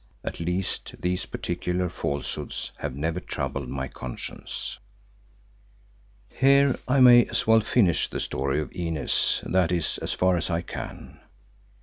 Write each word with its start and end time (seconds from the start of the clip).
At 0.23 0.39
least 0.39 0.95
these 0.99 1.27
particular 1.27 1.87
falsehoods 1.87 2.71
have 2.77 2.95
never 2.95 3.19
troubled 3.19 3.69
my 3.69 3.87
conscience. 3.87 4.79
Here 6.27 6.79
I 6.87 6.99
may 6.99 7.25
as 7.27 7.45
well 7.45 7.59
finish 7.59 8.07
the 8.09 8.19
story 8.19 8.59
of 8.59 8.71
Inez, 8.73 9.43
that 9.45 9.71
is, 9.71 9.99
as 9.99 10.11
far 10.13 10.37
as 10.37 10.49
I 10.49 10.61
can. 10.61 11.19